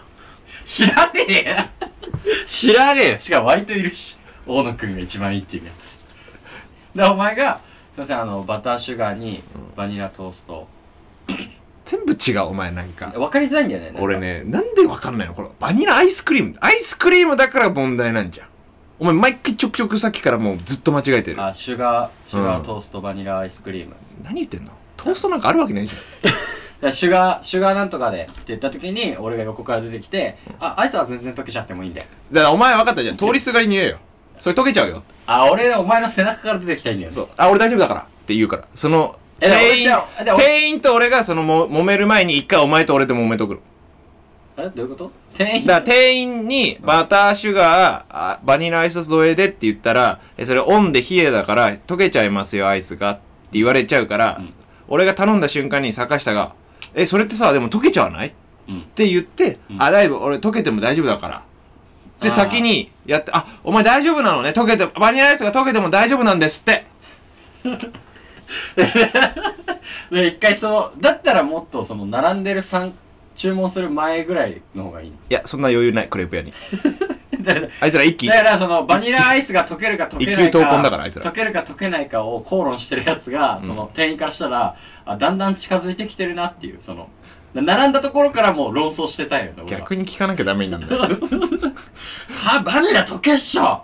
[0.63, 1.55] 知らねえよ。
[2.45, 3.19] 知らねえよ。
[3.19, 4.17] しかも割といるし。
[4.45, 5.99] 大野くんが一番いいっていうやつ。
[6.95, 7.61] でお前が
[7.93, 9.41] すいませんあのバターシュガーに
[9.75, 10.67] バニラトースト、
[11.89, 13.07] 全部違うお前なんか。
[13.07, 15.33] 分かりづらいんだよね俺ねなんでわかんないの？
[15.33, 16.55] これバニラアイスクリーム。
[16.59, 18.47] アイスクリームだから問題なんじゃん。
[18.99, 21.43] お前毎回ちょくちょくさっきからもうずっと間違えてる。
[21.43, 24.71] あシュガーシュガうんートーストバニラアイスクリーム、何言ってんの？
[24.97, 26.01] トーストなんかあるわけないじゃん。
[26.85, 32.07] でシュガーシュガーなんとかでって言った時に俺が横から出てきてあアイスは全然溶けちゃってもいいんだよ。
[32.31, 33.17] だからお前分かったじゃん。
[33.17, 33.97] 通りすがりに言えよ。
[34.37, 35.03] それ溶けちゃうよ。
[35.25, 37.15] あ俺お前の背中から出てきたいんだよね。
[37.15, 37.29] そう。
[37.35, 38.67] あ俺大丈夫だからって言うから。
[38.75, 43.59] その店員じゃあで俺店員と俺がそのも揉める前に一回お前と俺で揉めとくの。
[44.57, 45.11] えどういうこと？
[45.33, 45.65] 店員？
[45.65, 53.11] だから店員にバターシュガーあバニラアイス添えでって言ったらえそれオンで冷えだから溶けちゃいますよアイスが。
[53.11, 53.21] って
[53.57, 54.53] 言われちゃうから、うん。
[54.87, 56.53] 俺が頼んだ瞬間に坂下が
[56.93, 58.33] 「えそれってさでも溶けちゃわない?」
[58.67, 58.79] うん。
[58.81, 59.81] って言って「うん。
[59.81, 61.43] あだいぶ俺溶けても大丈夫だから」
[62.21, 62.35] であー。
[62.35, 64.49] 先にやって「あお前大丈夫なのね？
[64.49, 66.85] 溶けてバニラアイスが溶けても大丈夫なんですって」
[70.11, 72.91] で一回そのだったらもっとその並んでる3
[73.35, 75.15] 注文する前ぐらいの方がいいの。
[75.15, 76.53] いやそんな余裕ないクレープ屋に。
[77.41, 81.25] だからあいつら一気だからそのバニラアイスが溶けるか溶けない一級闘魂だかからあいつら。
[81.25, 87.07] 溶けるか溶けないかを口論してるやつが、その店員からしたらあだんだん近づいてきてるなっていうその
[87.53, 89.79] 並んだところからもう論争してたいよね俺は。
[89.79, 91.01] 逆に聞かなきゃダメになるんだよ。
[92.43, 93.83] はバニラ溶けっしょ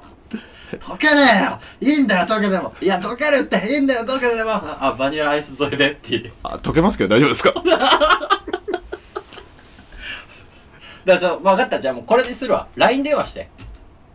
[0.79, 1.59] 溶けねえよ。
[1.81, 2.73] いいんだよ溶けても。
[2.81, 4.51] いや溶けるっていいんだよ溶けても。
[4.53, 6.33] あバニラアイス添えでっていう。
[6.43, 7.53] あ溶けますけど大丈夫ですか？
[7.61, 7.99] だか
[11.05, 11.79] らそう分かった。
[11.79, 12.67] じゃあもうこれにするわ。
[12.75, 13.49] LINE 電話して。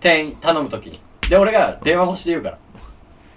[0.00, 1.00] 店員頼むときに。
[1.28, 2.50] で俺が電話越しで言うか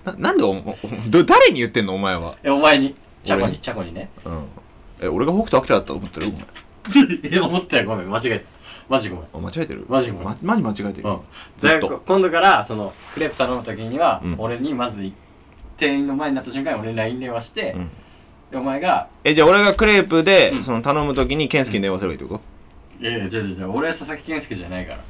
[0.05, 0.13] ら。
[0.13, 0.75] ななんでおお
[1.07, 1.93] ど誰に言ってんの？
[1.95, 2.35] お前は。
[2.43, 2.95] えお前に。
[3.23, 3.57] チャコ俺に。
[3.57, 4.09] にチャコにね。
[4.25, 4.45] うん。
[5.01, 6.27] え俺が北斗晶だったと思ってる？
[6.27, 6.41] お前
[7.31, 7.85] え思ったよ。
[7.87, 8.09] ごめん。
[8.09, 8.45] 間違えた
[8.89, 9.25] マジごめん。
[9.33, 9.85] あ間違えてる？
[9.87, 10.27] マジごめん。
[10.27, 11.19] まマジ間違えてる、うん。
[11.57, 14.35] ずっじゃあと今度からそのクレープ頼むときには、うん。
[14.37, 15.13] 俺にまずい
[15.77, 17.89] 店員の前になった瞬間に俺に LINE 電話して、うん。
[18.51, 20.63] でお前がえじゃあ俺がクレープで、うん。
[20.63, 22.41] その頼む時に健介に電話すればいいってこ
[22.99, 23.71] 「いやいや違う違う違う。
[23.71, 25.03] 俺は佐々木健介じゃないから。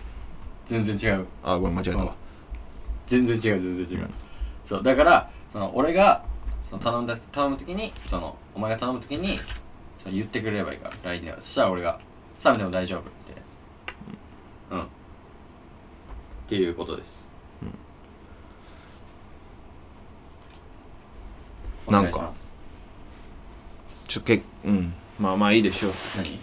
[0.65, 1.25] 全然違う。
[1.25, 2.15] とあごめん間違えたわ、
[3.05, 4.09] 全然違う全然違う、
[4.65, 6.23] そうだからその俺が
[6.69, 9.41] その頼んだ頼むときにそのお前が頼むときに
[10.01, 11.99] その言ってくれればいいから LINE でそしたら俺が
[12.43, 13.01] 「冷めても大丈夫」
[14.71, 14.85] うん、っ
[16.47, 17.29] ていうことです、
[21.89, 22.31] なんか。
[24.07, 24.93] ちょけうん。
[25.19, 25.91] まあまあいいでしょう。
[26.17, 26.39] 何？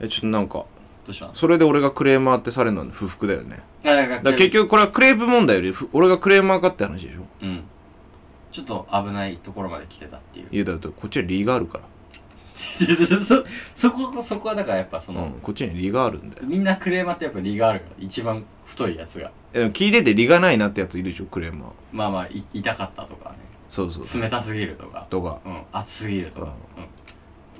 [0.00, 0.54] えちょっとなんか。
[0.54, 0.66] ど
[1.08, 1.34] うしたの？
[1.34, 2.82] それで俺がクレーマーってされるの？
[2.82, 3.62] は不服だよね。
[3.84, 7.22] あだからだから結局これはクレープ問題よりふ俺がクレーマーかって話でしょ。
[7.42, 7.62] うん。
[8.50, 10.48] ちょっと危ないところまで来てたっていう。
[10.50, 11.84] いやだってこっちは理があるから
[12.56, 16.44] そそこそこはだからやっぱその、うん、こっちに利があるんだよ。
[16.46, 19.30] みんなクレーマーってやっぱ利があるから一番太いやつが。
[19.52, 21.70] えでも聞いてて利がないなってやついるでしょクレーマー。
[21.92, 23.36] まあまあい痛かったとかね。
[23.68, 25.06] そうそう冷たすぎるとか。
[25.10, 25.40] とか。
[25.44, 26.54] うん熱すぎるとか、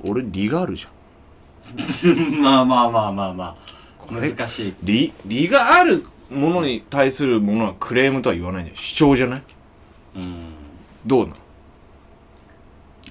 [0.03, 0.93] 俺利があるじゃん。
[1.79, 3.35] うん、まあまあまあまあ。
[3.35, 3.77] まあ
[4.09, 4.75] 難しい。
[4.83, 9.43] 利利があるものに対するものはクレームとは言わないんだよ主張じゃない？
[10.17, 10.53] うん。
[11.05, 11.37] どうなの？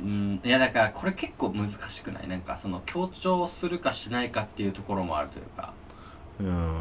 [0.01, 0.41] うん。
[0.43, 2.27] いやだからこれ結構難しくない？
[2.27, 5.73] なんかその強調するかしないかっていうところもあるというか。
[6.39, 6.75] うーん。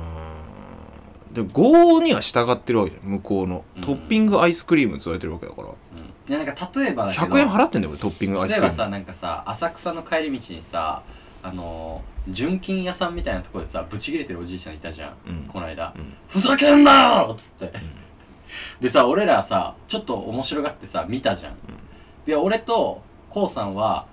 [1.32, 3.82] でも5には従ってるわけじゃん向こうの、うん。
[3.82, 5.68] トッピングアイスクリームって言われてるわけだから。
[5.68, 5.74] うん。
[5.74, 7.26] いやなんか例えばだけど。
[7.26, 8.78] 100円払ってんだよ俺トッピングアイス例えクリーム。
[8.78, 11.02] ばさなんかさ浅草の帰り道にさ
[11.42, 15.42] あのー純金屋さんみたいなところでさブチ切れてるおじいちゃんいたじゃん、うん。
[15.42, 16.14] この間、うん。
[16.26, 17.70] ふざけんなよっつって、
[18.80, 21.52] でさ俺らさちょっと面白がってさ見たじゃん、
[22.26, 24.06] で俺とこうさんは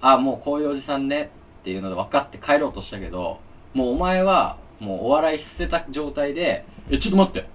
[0.00, 3.40] あもうこういうおじさんねっていうので分かって帰ろうとしたけど
[3.74, 7.48] もうお前はもうお笑い捨てた状態で「えちょっと待って。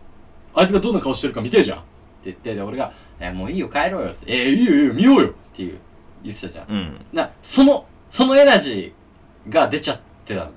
[0.54, 1.86] あいつがどんな顔してるか見てえじゃん」って
[2.26, 5.78] 言ってで俺が「えもういいよ帰ろうよ」って「えいいよいいよ見ようよ」っていう
[6.24, 6.68] 言ってたじゃん。
[6.70, 7.06] うん。
[7.14, 10.52] なそのそのエナジーが出ちゃってたの。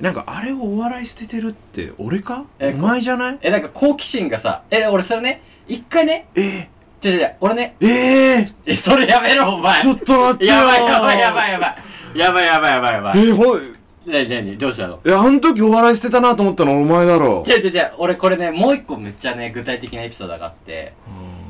[0.00, 2.44] なんかあれをお笑い捨ててるって俺か？
[2.58, 3.38] えお前じゃない？
[3.40, 6.68] えなんか好奇心がさえ俺それね一回ねえ
[7.04, 7.76] 違う違う、俺ね。
[7.80, 9.80] ええー、え、それやめろ、お前。
[9.80, 12.18] ちょっと待ってよやばいやばいやばいやばい。
[12.18, 13.18] やばいやばいやばいやばい。
[13.18, 13.60] えー、ほい。
[14.04, 15.00] 何何どうしたの？
[15.04, 16.80] いや、あの時お笑いしてたなと思ったの？
[16.80, 17.44] お前だろ。
[17.46, 20.92] 違う違う違う、俺これね、もう一個めっちゃね、具体的なエピソードがあって、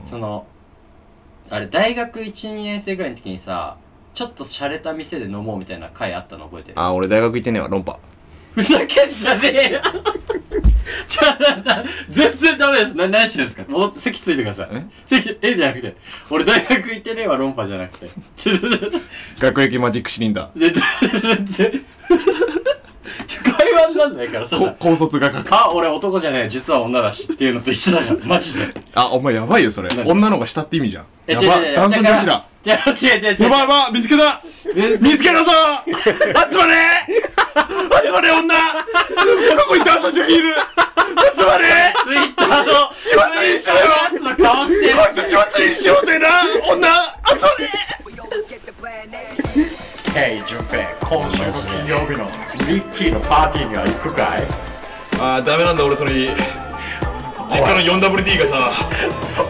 [0.04, 0.46] その、
[1.48, 3.76] あれ、大学1、2年生ぐらいの時にさ、
[4.14, 6.74] ちょっと洒落た店で飲もうみたいな回あったの覚えてる？
[6.78, 7.98] あ、俺大学行ってねえわ、論破。
[8.54, 9.80] ふざけんじゃねえよ。
[11.08, 12.96] ちょっと待って全然ダメです。
[12.96, 13.64] な何してるんですか？
[13.70, 14.68] もう席ついてください。
[14.72, 14.84] え？
[15.06, 15.96] 席えじゃなくて。
[16.28, 18.10] 俺大学行ってねえわ論破じゃなくて。
[19.38, 20.58] 学歴マジックシリンダー。
[20.58, 20.82] 全然
[21.20, 21.84] 全然
[23.58, 24.70] 会話になんないからそんな。
[24.72, 25.48] こ高卒が書く。
[25.50, 28.68] あ俺男じゃねえ実は女だしっていうのと一緒だから マジで。
[28.94, 29.88] あお前やばいよそれ。
[29.88, 30.08] 何？
[30.08, 31.06] 女の子が下って意味じゃん。
[31.26, 31.76] えやば違う違う違う。
[31.76, 34.40] 男尊女卑だ違う違う違う違やばいやばい見つけた。
[35.00, 35.50] 見つけたぞ。
[35.86, 36.74] 集まれ。
[38.04, 38.54] 集まれ女。
[38.54, 40.54] ここに男尊女卑いる
[41.36, 41.94] 集まれ。
[42.04, 43.82] ツイッターの血祭りにしようよ。
[43.84, 44.96] やつの顔してる。
[44.96, 46.28] こいつ血祭りにしようぜな
[46.70, 46.88] 女。
[47.28, 47.68] 集まれ
[50.12, 50.42] ンペイ、
[51.08, 52.26] 今週の金曜日の
[52.68, 54.42] ミッキーのパーティーには行くかい？
[55.18, 56.12] あーダメなんだ俺それ。
[56.12, 58.70] 実家の 4WD がさ。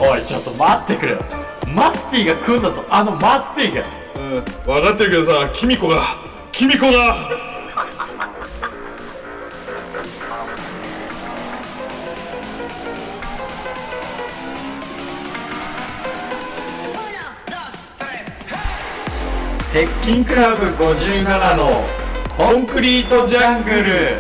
[0.01, 1.17] おい、ちょっと待ってくれ。
[1.67, 3.83] マスティが来んだぞ、あのマスティが。
[4.15, 6.01] うん分かってるけどさキミコが。
[6.53, 7.17] キミコが
[19.73, 21.71] 鉄筋クラブ57の
[22.37, 24.19] コンクリートジャングル。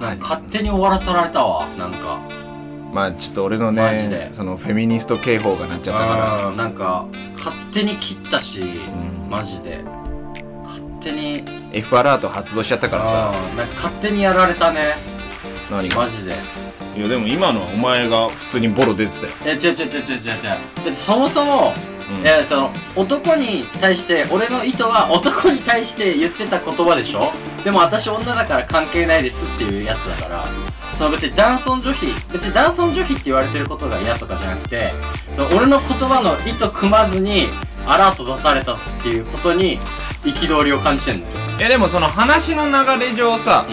[0.00, 2.20] なんか勝手に終わらされたわなんか。
[2.92, 4.16] まあちょっと俺のマジで。
[4.16, 9.30] ねそのフェミニスト警報が鳴っちゃったかあーなんか勝手に切ったし、ん。
[9.30, 9.84] マジで。
[10.64, 11.38] 勝手に。
[11.38, 13.30] ら F アラート発動しちゃったからさ。
[13.30, 14.94] あーなんか勝手にやられたね。
[15.70, 15.98] 何が？
[15.98, 16.32] マジで
[16.96, 19.32] いやでも今のはお前が普通にボロ出てたよ。
[19.46, 20.42] え違う違う違う違う違う違う。
[20.42, 21.72] だってそもそも、
[22.18, 22.22] うん。
[22.22, 27.32] いやその男に対して俺の意図は男に対して言ってた言葉でしょ？
[27.64, 30.44] でも私女だから関係ないですっていうやつだから。
[30.94, 34.90] その別に男尊女卑別に男尊女卑って言われてることが嫌とかじゃなくて
[35.34, 37.46] その俺の言葉の意図組まずに
[37.88, 39.80] アラート出されたっていうことに
[40.22, 41.32] 憤りを感じてんのよ。
[41.58, 42.72] いやでもその話の流
[43.04, 43.72] れ上さう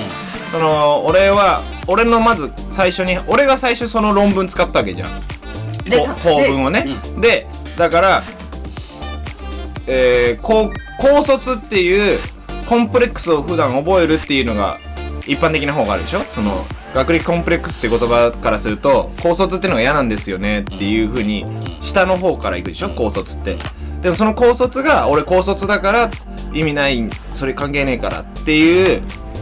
[0.52, 5.10] その俺は俺のまず最初に俺が最初その論文使ったわけじゃん。
[5.10, 8.24] んでこ構文をね、でだから
[9.88, 12.20] えー、高高卒っていう
[12.70, 14.78] コンプレックスを普段覚えるっていうのが
[15.26, 16.22] 一般的な方があるでしょ？
[16.22, 21.46] その学歴コンプレックスって言葉からすると高卒っていうのが嫌なんですよねっていうふうに
[21.82, 22.90] 下の方からいくでしょ？
[22.94, 23.58] 高卒って。
[24.02, 26.12] でもその高卒が俺高卒だから
[26.54, 29.02] 意味ないそれ関係ねえからっていう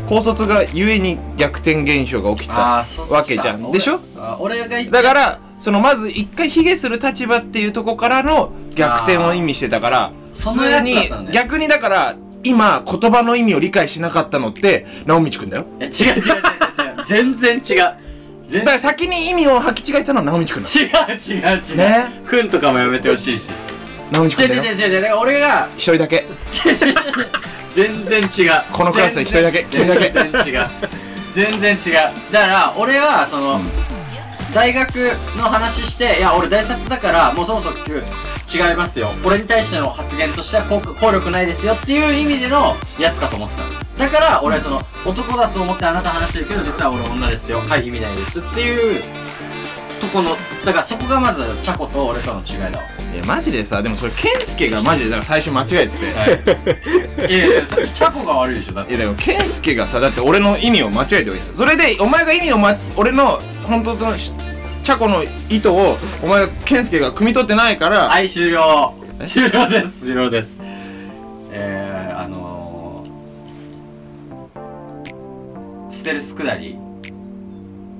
[0.09, 3.71] 高卒がゆえに逆転現象が起きたわけじゃん。
[3.71, 3.99] でしょ？
[4.17, 15.67] あ俺が言ってだからそのまず一回卑下する立場っていうとこからの逆転を意味してたからそのやつだったのね普通に逆にだから今言葉の意味を理解しなかったのって直道くんだよ。
[15.79, 17.05] え違う違う違う違う違う。
[17.05, 17.77] 全然違う。
[18.51, 20.69] だから先に意味を履き違えたのは直道くんだ。
[20.69, 21.77] 違う違う違う。
[21.77, 22.23] ね？
[22.25, 23.47] くんとかもやめてほしいし。
[23.47, 25.01] 違う違う直道くんだよ違う違う。
[25.01, 26.15] だから俺が一人だけ。
[26.15, 26.95] 違う違う
[27.79, 28.51] 全然違う。
[28.73, 30.11] このクラスで一人だけ全然君だけ。
[30.11, 30.69] 全然違う。
[31.33, 31.93] 全然違う。
[32.33, 33.59] だから俺はその、
[34.53, 34.95] 大学
[35.37, 39.09] の話していや俺大卒だからもうそもそも違いますよ。
[39.23, 43.69] 俺に対しての発言としては効効力ないですよっていう意味でのやつかと思ってたの。
[43.97, 47.59] だから俺はその男だと思ってあなた話してるけど実は俺女ですよ。
[47.59, 49.01] はい意味ないですっていう
[50.01, 50.31] とこの
[50.65, 55.97] だからそこがまずチャコと俺との違いだわいやマジでさでもそれ健介がマジでだから最初間違えて
[57.25, 57.37] て、い。
[57.37, 58.91] やいやそれチャコが悪いでしょだって。
[58.91, 64.31] いやでも健介がさだって俺の意味を間違えておいてそれでお前が意味をま俺の本当のし
[64.83, 68.93] チャコの意図をお前が健介が汲み取ってないから、はい終了。
[69.25, 70.05] 終了です。
[70.05, 70.57] 終了です。
[71.51, 76.77] えー、あのー、ステルス下り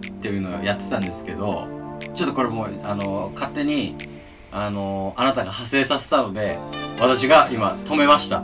[0.08, 1.67] っていうのをやってたんですけど
[2.13, 3.95] ちょっとこれもうあのー、勝手に
[4.52, 6.58] あのー、あなたが派生させたので
[7.00, 8.44] 私が今止めました。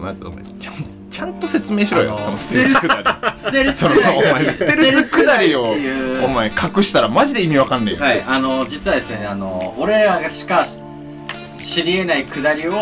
[0.00, 0.74] まずお前ちゃん
[1.10, 3.36] ちゃんと説明しろよ、あのそのステルス下り。
[3.36, 6.20] ステルスその下りお前ステルス下りをステルス下りってい。
[6.20, 10.66] うお前隠したらマジで意味わかんねえよ、はい、あの実はですねあの俺らがしか
[11.58, 12.72] 知り得ないくだりを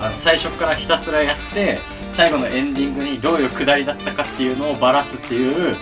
[0.00, 1.78] あの最初からひたすらやって
[2.12, 5.74] 最後のエンディングにどういうくだりだったかっていうのをバラすっていう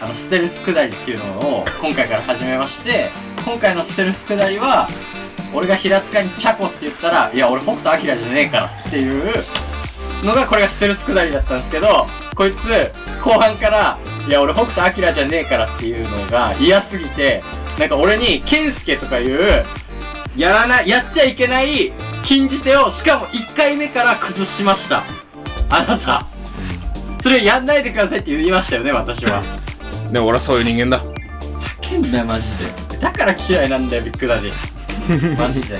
[0.00, 3.08] あのステルスくだりっていうのを今回から始めまして
[3.44, 4.88] 今回のステルスくだりは
[5.52, 9.32] 俺が平塚にチャコって言ったらいや俺北斗晶じゃねえからっていう
[10.24, 12.68] のがこれがステルスくだりだったんですけどこいつ
[13.22, 17.42] 後半からいや俺北斗晶じゃねえからっていうのが嫌すぎて
[17.78, 19.64] なんか俺に健介とかいう
[20.36, 21.92] やらないやっちゃいけない
[22.24, 25.02] 禁じ手をしかも1回目から崩しました。
[25.68, 26.26] あなた。
[27.20, 29.42] それやんないでくださいって言いましたよね私は。
[30.10, 31.02] でも俺はそういう人間だ。
[31.80, 32.98] 叫んだよマジで。
[32.98, 34.71] だから嫌いなんだよビッグダディ
[35.38, 35.78] マジで。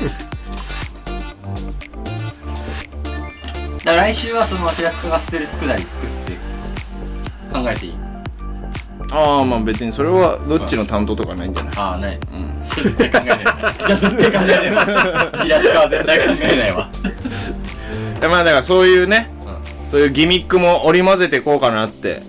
[3.85, 6.33] だから来週はその平塚がステルスくだり作って
[7.53, 7.95] 考えていい？
[9.11, 11.73] ああまあ別にそれはどっちの担当とかないんじゃない？
[11.77, 12.17] ああない。
[12.17, 12.69] うん。
[12.69, 13.39] 絶対考えない。
[13.45, 16.89] じゃあ絶対考えないわ平塚は絶対考えないわ。
[18.21, 19.29] でまあだからそういうね、
[19.91, 22.23] そういうギミックも織り交ぜていこうかなって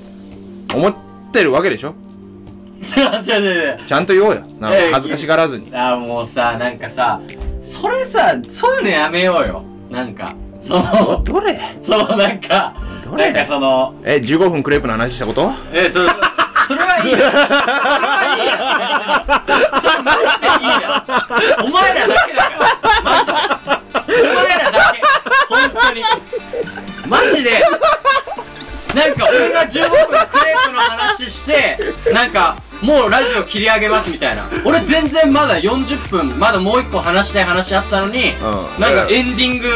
[0.74, 0.94] 思っ
[1.32, 1.94] てるわけでしょ？
[3.86, 4.42] ちゃんと言おうよ。
[4.60, 4.92] なんかええ。
[4.94, 5.72] 恥ずかしがらずに。
[5.74, 7.20] あーもうさなんかさ
[7.62, 9.64] それさそういうのやめようよ。
[9.90, 11.60] なんかそのどれ？
[11.82, 12.74] そのなんか
[13.10, 13.32] どれ？
[13.32, 15.52] なんかそのえ15分クレープの話したこと？
[15.74, 16.10] えそそ
[16.68, 17.18] それはいいよ。
[17.18, 18.54] それはいいや
[19.48, 21.04] 別にそれマジでいいや
[21.64, 23.02] お前らだけだから。
[23.04, 23.34] マジで。
[24.22, 25.02] お前らだけ。
[25.50, 25.96] 本当に。
[27.08, 27.50] マジで。
[28.96, 31.78] なんか俺が15分クレープの話して
[32.14, 34.46] なんかもうラジオ切り上げますみたいな。
[34.66, 38.82] 俺全然まだ40分まだもう一個話したい話あったのに、うん。
[38.82, 39.68] なんかエンディング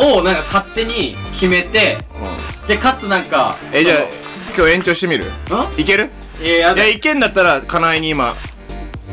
[0.00, 0.18] うん。
[0.20, 1.98] をなんか勝手に決めて
[2.68, 3.98] でかつなんかえじゃあ
[4.56, 5.24] 今日延長してみる？
[5.24, 5.28] ん？
[5.80, 6.10] いける？
[6.40, 6.84] いややだ。
[6.84, 8.34] いやいけんだったらかなえに今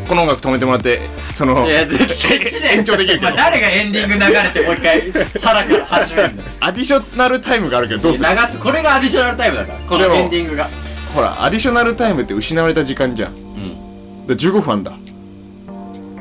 [0.07, 1.01] この音楽止めてもらって
[1.33, 2.77] そのいや絶対しねえ。
[2.77, 3.31] 延長できるけど。
[3.31, 5.01] お前誰がエンディング流れてもう一回
[5.39, 8.29] さらから始めるんだよアディショナルタイムがあるけどどうする？
[8.29, 8.59] 流す。
[8.59, 10.69] これがアディショナルタイムだからこのでもエンディングが
[11.13, 13.33] ほらアディショナルタイムって失われた時間じゃん。
[13.33, 14.27] うん。
[14.27, 14.97] で15分あんだ。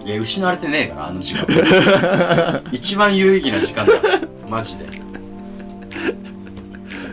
[0.05, 2.63] いや失われてねえからあの時間。
[2.73, 3.93] 一番有意義な時間だ。
[4.49, 4.87] マジで。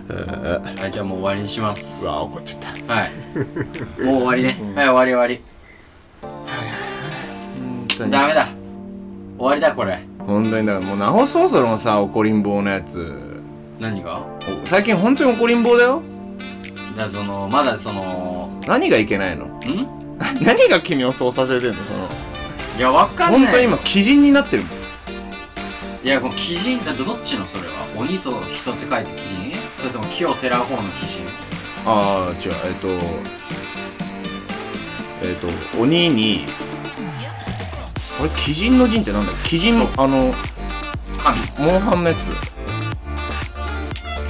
[0.09, 2.05] はいじゃあもう終わりにします。
[2.05, 2.93] うわ怒っちゃった。
[2.93, 3.11] はい。
[4.03, 4.57] もう終わりね。
[4.75, 5.41] はい終わり終わり。
[6.21, 8.11] 本当に。
[8.11, 8.47] ダメだ。
[9.37, 9.99] 終わりだこれ。
[10.25, 13.13] 本当にだからもうなおそろそろのさ怒りん坊のやつ。
[13.79, 14.17] 何が？
[14.17, 16.01] お最近本当に怒りん坊だよ
[16.97, 19.45] だからそのまだその何がいけないの？
[19.45, 19.87] ん？
[20.43, 21.75] 何が君をそうさせてんの？
[21.75, 22.07] その
[22.77, 23.41] いやわかんない。
[23.41, 24.77] 本当に今鬼人になってるもん
[26.07, 27.87] いやこの鬼人だとどっちのそれは？
[27.97, 31.23] 鬼と人って書いて鬼人それとも木をてらう方の鬼人
[31.85, 32.87] ああ違うえっと
[35.27, 35.47] えっと
[35.81, 36.45] 鬼に
[38.19, 38.29] あれ？
[38.29, 39.31] 鬼人の人ってなんだ？
[39.31, 40.33] っけ鬼人のあの
[41.17, 41.37] 神。
[41.71, 42.29] モンハンのやつ。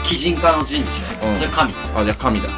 [0.06, 0.92] 鬼人化の人でしょ、
[1.24, 1.36] うん。
[1.36, 1.74] それ神。
[1.96, 2.50] あじゃあ神だ。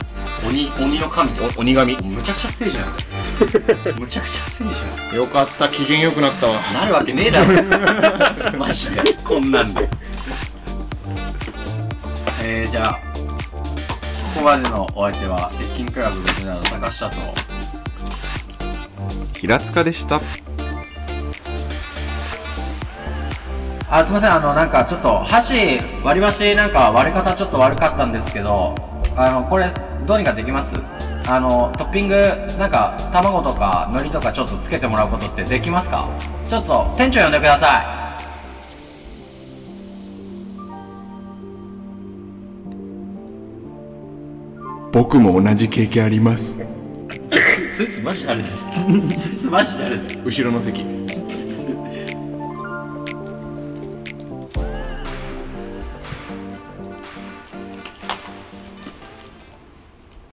[0.48, 1.95] 鬼鬼の神お鬼神。
[2.02, 4.00] むちゃくちゃ強いじゃん。
[4.00, 4.73] むちゃくちゃ強い
[5.12, 5.67] じよかった。
[5.69, 6.56] 機嫌よくなったわ。
[6.58, 8.58] ゃんなるわけねえだろ。
[8.58, 9.02] マジで。
[9.23, 9.90] こんなんで。
[12.44, 17.17] えー、じゃあここまでのお相手は鉄筋クラブ57の坂下と。
[19.34, 20.19] 平塚でした
[23.92, 28.75] あすいませんあのなんかちょっと箸割り箸なんか割り方ちょっと悪かったんですけど
[29.15, 29.71] あのこれ
[30.06, 30.75] どうにかできます？
[31.27, 32.15] あのトッピング
[32.60, 36.08] なんか卵とか海苔とかちょっとつけてもらうことってできますか？
[36.48, 38.00] ちょっと店長呼んでください。
[44.92, 46.60] 僕も同じ経験あります。
[47.75, 48.54] そいつマジ誰だよ
[49.15, 50.83] そいつマジ誰だよ後ろの席